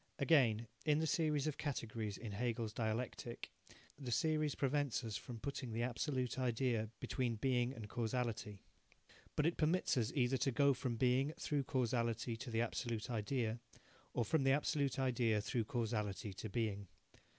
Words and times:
Again, 0.17 0.65
in 0.83 0.97
the 0.97 1.05
series 1.05 1.45
of 1.45 1.59
categories 1.59 2.17
in 2.17 2.31
Hegel's 2.31 2.73
dialectic, 2.73 3.51
the 3.99 4.09
series 4.09 4.55
prevents 4.55 5.03
us 5.03 5.15
from 5.15 5.39
putting 5.39 5.71
the 5.73 5.83
Absolute 5.83 6.39
Idea 6.39 6.89
between 6.99 7.35
Being 7.35 7.71
and 7.75 7.87
Causality. 7.87 8.63
But 9.35 9.45
it 9.45 9.57
permits 9.57 9.97
us 9.97 10.11
either 10.15 10.37
to 10.37 10.51
go 10.51 10.73
from 10.73 10.95
Being, 10.95 11.33
through 11.39 11.65
Causality, 11.65 12.35
to 12.35 12.49
the 12.49 12.61
Absolute 12.61 13.11
Idea, 13.11 13.59
or 14.15 14.25
from 14.25 14.41
the 14.41 14.53
Absolute 14.53 14.97
Idea, 14.97 15.39
through 15.39 15.65
Causality, 15.65 16.33
to 16.33 16.49
Being. 16.49 16.87